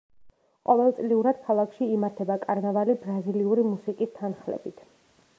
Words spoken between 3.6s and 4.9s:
მუსიკის თანხლებით.